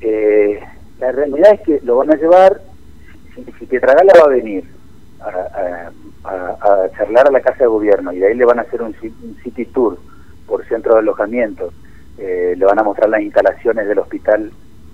Eh, 0.00 0.60
la 0.98 1.12
realidad 1.12 1.54
es 1.54 1.60
que 1.60 1.80
lo 1.84 1.96
van 1.96 2.10
a 2.10 2.16
llevar, 2.16 2.60
si, 3.44 3.52
si 3.52 3.66
Pietragala 3.66 4.12
va 4.18 4.24
a 4.24 4.34
venir 4.34 4.64
a, 5.22 6.88
charlar 6.96 7.28
a 7.28 7.30
la 7.30 7.40
Casa 7.40 7.64
de 7.64 7.66
Gobierno 7.66 8.12
y 8.12 8.18
de 8.18 8.28
ahí 8.28 8.34
le 8.34 8.44
van 8.44 8.58
a 8.58 8.62
hacer 8.62 8.82
un, 8.82 8.94
city 9.42 9.64
tour 9.66 9.98
por 10.46 10.64
centro 10.66 10.94
de 10.94 11.00
alojamiento, 11.00 11.72
eh, 12.18 12.54
le 12.56 12.64
van 12.64 12.78
a 12.78 12.82
mostrar 12.82 13.08
las 13.08 13.22
instalaciones 13.22 13.86
del 13.86 13.98
hospital 13.98 14.50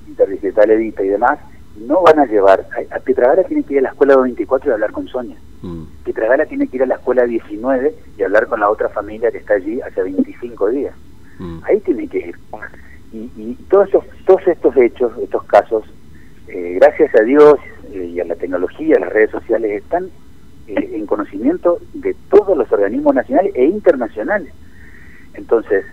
interdistrital 0.06 0.70
Edita 0.70 1.02
y 1.02 1.08
demás, 1.08 1.38
no 1.78 2.02
van 2.02 2.18
a 2.18 2.26
llevar, 2.26 2.66
a, 2.90 2.98
Pietragala 3.00 3.44
tiene 3.44 3.62
que 3.62 3.74
ir 3.74 3.78
a 3.80 3.82
la 3.82 3.88
escuela 3.90 4.16
24 4.16 4.70
y 4.70 4.72
hablar 4.72 4.92
con 4.92 5.08
Sonia. 5.08 5.36
Mm. 5.62 5.84
Pietragala 6.04 6.46
tiene 6.46 6.68
que 6.68 6.76
ir 6.76 6.82
a 6.82 6.86
la 6.86 6.94
escuela 6.94 7.24
19 7.24 7.94
y 8.16 8.22
hablar 8.22 8.46
con 8.46 8.60
la 8.60 8.70
otra 8.70 8.88
familia 8.88 9.30
que 9.30 9.38
está 9.38 9.54
allí 9.54 9.80
hace 9.80 10.02
25 10.02 10.70
días. 10.70 10.94
Mm. 11.38 11.58
Ahí 11.64 11.80
tiene 11.80 12.08
que 12.08 12.18
ir. 12.18 12.38
Y, 13.12 13.54
todos, 13.70 13.88
todos 14.26 14.46
estos 14.46 14.76
hechos, 14.76 15.12
estos 15.22 15.44
casos, 15.44 15.84
eh, 16.48 16.76
gracias 16.78 17.14
a 17.14 17.22
Dios 17.22 17.56
eh, 17.96 18.12
y 18.14 18.20
a 18.20 18.24
la 18.24 18.34
tecnología, 18.34 18.96
a 18.96 19.00
las 19.00 19.12
redes 19.12 19.30
sociales, 19.30 19.82
están 19.82 20.10
eh, 20.68 20.90
en 20.94 21.06
conocimiento 21.06 21.78
de 21.94 22.14
todos 22.30 22.56
los 22.56 22.70
organismos 22.70 23.14
nacionales 23.14 23.52
e 23.54 23.64
internacionales. 23.64 24.52
Entonces, 25.34 25.84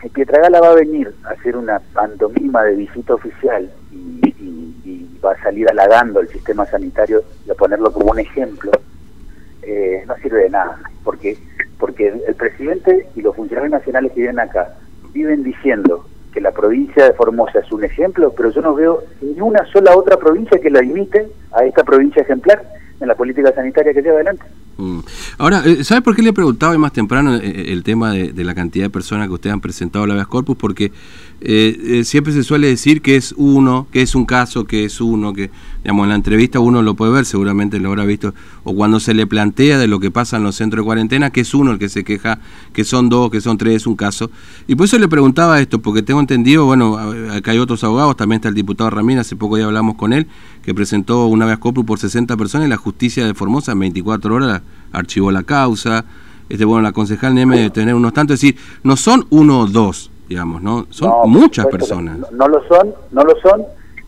si 0.00 0.08
Pietragala 0.08 0.60
va 0.60 0.70
a 0.70 0.74
venir 0.74 1.14
a 1.24 1.30
hacer 1.30 1.56
una 1.56 1.78
pantomima 1.92 2.64
de 2.64 2.76
visita 2.76 3.14
oficial 3.14 3.70
y, 3.92 5.08
va 5.24 5.34
a 5.34 5.42
salir 5.44 5.68
halagando 5.70 6.18
el 6.18 6.26
sistema 6.26 6.66
sanitario 6.66 7.22
y 7.46 7.50
a 7.52 7.54
ponerlo 7.54 7.92
como 7.92 8.10
un 8.10 8.18
ejemplo, 8.18 8.72
no 8.72 10.16
sirve 10.16 10.42
de 10.42 10.50
nada, 10.50 10.80
porque 11.04 11.38
porque 11.78 12.12
el 12.28 12.34
presidente 12.36 13.08
y 13.16 13.22
los 13.22 13.34
funcionarios 13.34 13.72
nacionales 13.72 14.12
que 14.12 14.20
viven 14.20 14.38
acá 14.38 14.76
viven 15.12 15.42
diciendo 15.42 16.06
que 16.32 16.40
la 16.40 16.50
provincia 16.50 17.04
de 17.04 17.12
Formosa 17.12 17.60
es 17.60 17.70
un 17.70 17.84
ejemplo, 17.84 18.32
pero 18.36 18.50
yo 18.50 18.60
no 18.62 18.74
veo 18.74 19.02
ni 19.20 19.40
una 19.40 19.64
sola 19.66 19.96
otra 19.96 20.16
provincia 20.16 20.58
que 20.58 20.70
la 20.70 20.82
imite 20.82 21.28
a 21.52 21.64
esta 21.64 21.84
provincia 21.84 22.22
ejemplar 22.22 22.62
en 23.00 23.08
la 23.08 23.14
política 23.14 23.52
sanitaria 23.52 23.92
que 23.92 24.02
lleva 24.02 24.16
adelante. 24.16 24.44
Mm. 24.78 25.00
Ahora, 25.38 25.62
eh, 25.64 25.82
¿sabe 25.84 26.02
por 26.02 26.14
qué 26.14 26.22
le 26.22 26.32
preguntaba 26.32 26.76
más 26.78 26.92
temprano 26.92 27.36
eh, 27.36 27.72
el 27.72 27.82
tema 27.82 28.12
de, 28.12 28.44
la 28.44 28.54
cantidad 28.54 28.86
de 28.86 28.90
personas 28.90 29.28
que 29.28 29.34
ustedes 29.34 29.54
han 29.54 29.60
presentado 29.60 30.06
la 30.06 30.14
vez 30.14 30.26
corpus? 30.26 30.56
Porque 30.56 30.92
eh, 31.40 32.02
siempre 32.04 32.32
se 32.32 32.44
suele 32.44 32.68
decir 32.68 33.02
que 33.02 33.16
es 33.16 33.34
uno, 33.36 33.86
que 33.90 34.02
es 34.02 34.14
un 34.14 34.26
caso, 34.26 34.64
que 34.64 34.84
es 34.84 35.00
uno, 35.00 35.32
que 35.32 35.50
digamos 35.82 36.04
en 36.04 36.10
la 36.10 36.14
entrevista 36.14 36.60
uno 36.60 36.82
lo 36.82 36.94
puede 36.94 37.12
ver, 37.12 37.24
seguramente 37.24 37.80
lo 37.80 37.88
habrá 37.88 38.04
visto, 38.04 38.34
o 38.62 38.74
cuando 38.74 39.00
se 39.00 39.14
le 39.14 39.26
plantea 39.26 39.78
de 39.78 39.86
lo 39.86 40.00
que 40.00 40.10
pasa 40.10 40.36
en 40.36 40.44
los 40.44 40.56
centros 40.56 40.82
de 40.82 40.86
cuarentena, 40.86 41.30
que 41.30 41.40
es 41.40 41.54
uno 41.54 41.72
el 41.72 41.78
que 41.78 41.88
se 41.88 42.04
queja, 42.04 42.38
que 42.72 42.84
son 42.84 43.08
dos, 43.08 43.30
que 43.30 43.40
son 43.40 43.58
tres, 43.58 43.76
es 43.76 43.86
un 43.86 43.96
caso. 43.96 44.30
Y 44.68 44.74
por 44.74 44.84
eso 44.84 44.98
le 44.98 45.08
preguntaba 45.08 45.60
esto, 45.60 45.80
porque 45.80 46.02
tengo 46.02 46.20
entendido, 46.20 46.66
bueno, 46.66 46.98
acá 47.32 47.52
hay 47.52 47.58
otros 47.58 47.82
abogados, 47.84 48.16
también 48.16 48.36
está 48.36 48.48
el 48.48 48.54
diputado 48.54 48.90
Ramírez, 48.90 49.22
hace 49.22 49.36
poco 49.36 49.58
ya 49.58 49.64
hablamos 49.64 49.96
con 49.96 50.12
él, 50.12 50.26
que 50.62 50.74
presentó 50.74 51.26
una 51.26 51.46
vez 51.46 51.58
corpus 51.58 51.84
por 51.84 51.98
60 51.98 52.36
personas 52.36 52.66
y 52.66 52.70
la 52.70 52.76
justicia 52.76 53.26
de 53.26 53.34
Formosa 53.34 53.72
en 53.72 53.80
24 53.80 54.34
horas 54.34 54.62
archivó 54.92 55.21
la 55.30 55.42
causa. 55.42 56.04
Este, 56.48 56.64
bueno, 56.64 56.82
la 56.82 56.92
concejal 56.92 57.34
Neme 57.34 57.56
debe 57.56 57.70
tener 57.70 57.94
unos 57.94 58.12
tantos, 58.12 58.34
es 58.34 58.40
decir, 58.40 58.60
no 58.82 58.96
son 58.96 59.26
uno 59.30 59.60
o 59.60 59.66
dos, 59.66 60.10
digamos, 60.28 60.62
¿no? 60.62 60.86
Son 60.90 61.30
muchas 61.30 61.66
personas. 61.66 62.18
No, 62.32 62.48
lo 62.48 62.62
son, 62.66 62.94
no 63.10 63.24
lo 63.24 63.34
son. 63.40 63.62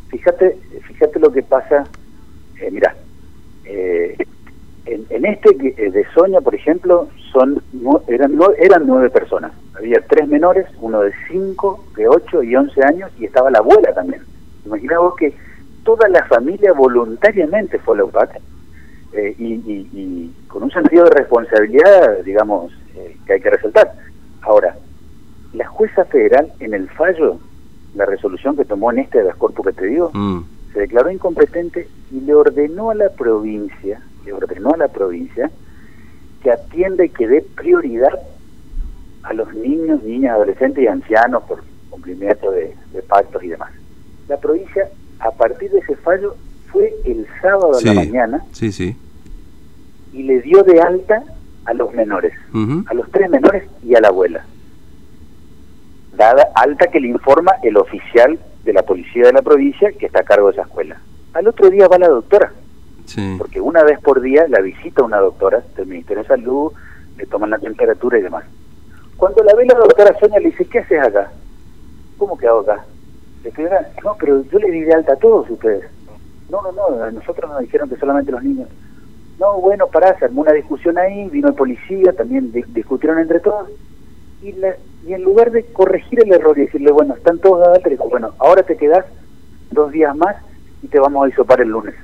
Fíjate, 0.09 0.59
fíjate 0.87 1.21
lo 1.21 1.33
que 1.33 1.43
pasa. 1.43 1.85
Eh, 2.61 2.69
mira, 2.71 2.95
eh, 3.65 4.17
en, 4.87 5.25
este 5.25 5.57
eh, 5.79 5.91
de 5.91 6.05
Soña, 6.13 6.41
por 6.41 6.55
ejemplo, 6.55 7.09
son 7.33 7.63
eran, 8.09 8.39
eran 8.59 8.87
nueve 8.87 9.11
personas. 9.11 9.53
Había 9.75 10.01
tres 10.07 10.29
menores, 10.29 10.67
uno 10.81 11.01
de 11.01 11.13
cinco, 11.29 11.85
de 11.97 12.09
ocho 12.09 12.43
y 12.43 12.55
once 12.55 12.83
años, 12.85 13.11
y 13.19 13.25
estaba 13.25 13.51
la 13.51 13.59
abuela 13.59 13.93
también. 13.95 14.23
Imagina 14.67 14.99
vos 14.99 15.15
que 15.17 15.35
toda 15.85 16.09
la 16.09 16.25
familia 16.27 16.73
voluntariamente 16.73 17.79
fue 17.79 17.95
a 17.95 17.99
la 17.99 18.05
UPAC 18.05 18.41
eh, 19.17 19.35
y, 19.39 20.31
con 20.49 20.65
un 20.65 20.71
sentido 20.71 21.05
de 21.05 21.11
responsabilidad, 21.11 22.23
digamos, 22.25 22.73
que 23.27 23.33
hay 23.33 23.41
que 23.41 23.51
resaltar. 23.51 23.95
Ahora, 24.43 24.77
la 25.55 25.67
jueza 25.67 26.05
federal 26.05 26.53
en 26.61 26.75
el 26.75 26.89
fallo, 26.91 27.39
la 27.95 28.07
resolución 28.07 28.57
que 28.57 28.65
tomó 28.65 28.93
en 28.93 29.01
este 29.01 29.19
de 29.19 29.25
las 29.25 29.37
corpus 29.37 29.67
que 29.67 29.73
te 29.73 29.87
digo, 29.87 30.11
mm. 30.13 30.45
se 30.73 30.81
declaró 30.81 31.11
incompetente 31.11 31.89
y 32.13 32.21
le 32.21 32.35
ordenó 32.35 32.91
a 32.91 32.95
la 32.95 33.11
provincia, 33.11 34.03
le 34.25 34.33
ordenó 34.33 34.71
a 34.71 34.77
la 34.77 34.89
provincia 34.89 35.51
que 36.43 36.51
atienda 36.51 37.05
y 37.05 37.09
que 37.09 37.27
dé 37.27 37.43
prioridad 37.43 38.21
a 39.23 39.33
los 39.33 39.53
niños, 39.55 40.03
niñas, 40.03 40.35
adolescentes 40.35 40.85
y 40.85 40.87
ancianos 40.87 41.43
por 41.45 41.63
cumplimiento 41.89 42.51
de, 42.51 42.75
pactos 43.09 43.43
y 43.43 43.49
demás. 43.49 43.71
La 44.29 44.37
provincia, 44.39 44.89
a 45.21 45.31
partir 45.31 45.71
de 45.71 45.79
ese 45.79 45.97
fallo, 45.97 46.37
fue 46.71 46.93
el 47.05 47.27
sábado 47.41 47.79
de 47.79 47.85
la 47.85 47.95
mañana 47.95 48.45
sí, 48.53 48.73
sí. 48.73 48.97
Y 50.15 50.23
le 50.23 50.41
dio 50.41 50.63
de 50.63 50.81
alta 50.81 51.23
a 51.67 51.75
los 51.75 51.93
menores, 51.93 52.33
a 52.87 52.95
los 52.95 53.11
tres 53.11 53.29
menores 53.29 53.65
y 53.83 53.95
a 53.95 54.01
la 54.01 54.09
abuela 54.09 54.45
dada 56.17 56.49
alta 56.55 56.87
que 56.89 57.01
le 57.01 57.09
informa 57.09 57.53
el 57.63 57.77
oficial 57.77 58.39
de 58.65 58.73
la 58.73 58.83
policía 58.83 59.27
de 59.27 59.33
la 59.33 59.43
provincia 59.43 59.93
que 59.93 60.07
está 60.07 60.21
a 60.21 60.25
cargo 60.25 60.47
de 60.47 60.53
esa 60.55 60.63
escuela. 60.63 61.01
Al 61.33 61.49
otro 61.49 61.69
día 61.71 61.89
va 61.89 61.99
la 61.99 62.09
doctora, 62.09 62.53
porque 63.39 63.61
una 63.61 63.83
vez 63.83 63.99
por 64.01 64.21
día 64.21 64.47
la 64.49 64.61
visita 64.61 65.03
una 65.03 65.19
doctora 65.19 65.63
del 65.77 65.87
Ministerio 65.87 66.23
de 66.23 66.29
Salud, 66.29 66.73
le 67.17 67.27
toman 67.27 67.51
la 67.51 67.59
temperatura 67.59 68.19
y 68.19 68.23
demás. 68.23 68.45
Cuando 69.17 69.43
la 69.45 69.55
ve 69.55 69.67
la 69.67 69.75
doctora 69.75 70.17
Sonia 70.19 70.41
le 70.41 70.51
dice, 70.51 70.65
¿qué 70.67 70.81
haces 70.81 71.01
acá? 71.01 71.31
¿Cómo 72.19 72.37
que 72.37 72.47
hago 72.47 72.61
acá? 72.61 72.85
Le 73.43 73.51
dice, 73.51 73.69
no, 74.03 74.17
pero 74.19 74.43
yo 74.51 74.59
le 74.59 74.71
di 74.71 74.81
de 74.81 74.95
alta 74.95 75.13
a 75.13 75.17
todos 75.17 75.49
ustedes. 75.51 75.85
No, 76.51 76.63
no, 76.63 76.73
no, 76.73 77.03
a 77.03 77.11
nosotros 77.11 77.51
nos 77.51 77.61
dijeron 77.61 77.89
que 77.89 77.97
solamente 77.97 78.33
los 78.33 78.43
niños. 78.43 78.69
No, 79.39 79.61
bueno, 79.61 79.89
pará, 79.89 80.17
se 80.19 80.27
armó 80.27 80.43
una 80.43 80.53
discusión 80.53 80.97
ahí, 80.97 81.29
vino 81.29 81.49
el 81.49 81.55
policía, 81.55 82.13
también 82.13 82.53
discutieron 82.53 83.19
entre 83.19 83.41
todos 83.41 83.69
y, 84.43 85.13
en 85.13 85.23
lugar 85.23 85.51
de 85.51 85.65
corregir 85.65 86.21
el 86.23 86.33
error 86.33 86.57
y 86.59 86.63
decirle, 86.63 86.93
bueno, 86.93 87.15
están 87.15 87.39
todos 87.39 87.61
dados 87.61 87.77
alta, 87.77 87.89
dijo, 87.89 88.09
bueno, 88.09 88.33
ahora 88.39 88.63
te 88.63 88.77
quedas 88.77 89.07
dos 89.71 89.91
días 89.91 90.15
más 90.17 90.37
y 90.83 90.89
te 90.89 91.01
vamos 91.01 91.25
a 91.25 91.29
hisopar 91.29 91.61
el 91.61 91.69
lunes. 91.69 91.95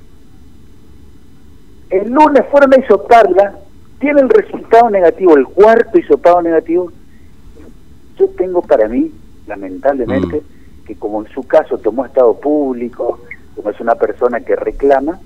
El 1.91 2.11
lunes 2.11 2.45
fueron 2.51 2.73
a 2.73 2.79
hisoparla, 2.79 3.55
tiene 3.99 4.21
el 4.23 4.29
resultado 4.29 4.91
negativo, 4.91 5.37
el 5.37 5.47
cuarto 5.47 5.99
hisopado 5.99 6.41
negativo. 6.41 6.91
Yo 8.17 8.29
tengo 8.31 8.63
para 8.63 8.89
mí, 8.89 9.13
lamentablemente, 9.47 10.41
mm. 10.41 10.85
que 10.87 10.97
como 10.97 11.23
en 11.23 11.29
su 11.33 11.43
caso 11.47 11.79
tomó 11.79 12.07
estado 12.07 12.39
público, 12.39 13.21
como 13.57 13.71
es 13.71 13.81
una 13.81 13.95
persona 13.97 14.41
que 14.41 14.57
reclama, 14.57 15.19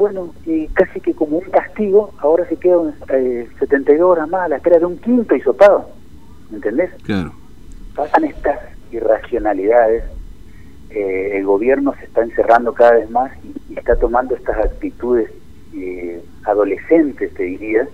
bueno, 0.00 0.32
y 0.46 0.66
casi 0.68 0.98
que 0.98 1.12
como 1.12 1.36
un 1.36 1.50
castigo, 1.50 2.14
ahora 2.20 2.48
se 2.48 2.56
quedan 2.56 2.94
eh, 3.10 3.46
72 3.58 4.00
horas 4.00 4.26
más 4.30 4.46
a 4.46 4.48
la 4.48 4.56
espera 4.56 4.78
de 4.78 4.86
un 4.86 4.96
quinto 4.96 5.36
hisopado. 5.36 5.90
¿me 6.48 6.56
entendés? 6.56 6.90
Claro. 7.02 7.34
Pasan 7.94 8.24
estas 8.24 8.58
irracionalidades, 8.90 10.04
eh, 10.88 11.32
el 11.34 11.44
gobierno 11.44 11.94
se 11.98 12.06
está 12.06 12.22
encerrando 12.22 12.72
cada 12.72 12.92
vez 12.92 13.10
más 13.10 13.30
y, 13.44 13.78
está 13.78 13.94
tomando 13.96 14.34
estas 14.34 14.56
actitudes 14.56 15.30
eh, 15.76 16.22
adolescentes, 16.44 17.34
te 17.34 17.42
diría, 17.42 17.86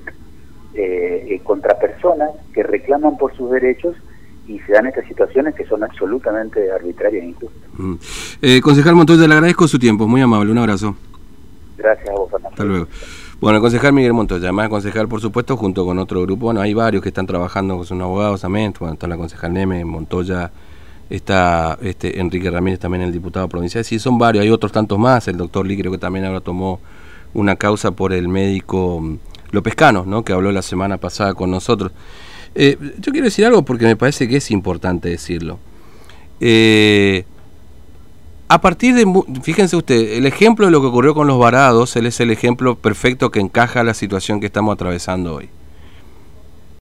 eh, 0.74 1.40
contra 1.42 1.76
personas 1.76 2.30
que 2.54 2.62
reclaman 2.62 3.18
por 3.18 3.36
sus 3.36 3.50
derechos 3.50 3.96
y 4.46 4.60
se 4.60 4.74
dan 4.74 4.86
estas 4.86 5.06
situaciones 5.08 5.56
que 5.56 5.66
son 5.66 5.82
absolutamente 5.82 6.70
arbitrarias 6.70 7.24
e 7.24 7.26
injustas. 7.26 7.70
Mm. 7.76 8.60
concejal 8.62 8.94
Montoya, 8.94 9.26
le 9.26 9.34
agradezco 9.34 9.66
su 9.66 9.80
tiempo, 9.80 10.06
muy 10.06 10.20
amable, 10.20 10.52
un 10.52 10.58
abrazo. 10.58 10.94
Gracias 11.76 12.08
a 12.08 12.12
vos, 12.12 12.30
Fernando. 12.30 12.48
Hasta 12.50 12.64
luego. 12.64 12.86
Bueno, 13.40 13.56
el 13.56 13.62
concejal 13.62 13.92
Miguel 13.92 14.14
Montoya, 14.14 14.44
además 14.44 14.70
concejal, 14.70 15.08
por 15.08 15.20
supuesto, 15.20 15.56
junto 15.56 15.84
con 15.84 15.98
otro 15.98 16.22
grupo. 16.22 16.46
Bueno, 16.46 16.60
hay 16.62 16.72
varios 16.72 17.02
que 17.02 17.10
están 17.10 17.26
trabajando, 17.26 17.84
son 17.84 18.00
abogados 18.00 18.40
también. 18.40 18.72
Bueno, 18.78 18.94
está 18.94 19.06
la 19.06 19.16
concejal 19.16 19.52
Neme, 19.52 19.84
Montoya, 19.84 20.50
está 21.10 21.78
este 21.82 22.18
Enrique 22.18 22.50
Ramírez, 22.50 22.80
también 22.80 23.02
el 23.02 23.12
diputado 23.12 23.46
provincial. 23.48 23.84
Sí, 23.84 23.98
son 23.98 24.16
varios, 24.16 24.42
hay 24.42 24.50
otros 24.50 24.72
tantos 24.72 24.98
más. 24.98 25.28
El 25.28 25.36
doctor 25.36 25.66
Lee 25.66 25.76
creo 25.76 25.92
que 25.92 25.98
también 25.98 26.24
ahora 26.24 26.40
tomó 26.40 26.80
una 27.34 27.56
causa 27.56 27.90
por 27.90 28.14
el 28.14 28.28
médico 28.28 29.00
mm, 29.00 29.18
López 29.50 29.74
Cano, 29.74 30.04
¿no? 30.06 30.24
que 30.24 30.32
habló 30.32 30.50
la 30.50 30.62
semana 30.62 30.96
pasada 30.96 31.34
con 31.34 31.50
nosotros. 31.50 31.92
Eh, 32.54 32.78
yo 32.98 33.12
quiero 33.12 33.26
decir 33.26 33.44
algo 33.44 33.62
porque 33.66 33.84
me 33.84 33.96
parece 33.96 34.26
que 34.26 34.36
es 34.36 34.50
importante 34.50 35.10
decirlo. 35.10 35.58
Eh, 36.40 37.24
a 38.48 38.60
partir 38.60 38.94
de, 38.94 39.04
fíjense 39.42 39.76
usted, 39.76 40.12
el 40.12 40.26
ejemplo 40.26 40.66
de 40.66 40.72
lo 40.72 40.80
que 40.80 40.86
ocurrió 40.86 41.14
con 41.14 41.26
los 41.26 41.38
varados, 41.38 41.96
él 41.96 42.06
es 42.06 42.20
el 42.20 42.30
ejemplo 42.30 42.76
perfecto 42.76 43.30
que 43.30 43.40
encaja 43.40 43.80
a 43.80 43.84
la 43.84 43.94
situación 43.94 44.40
que 44.40 44.46
estamos 44.46 44.72
atravesando 44.74 45.34
hoy. 45.34 45.50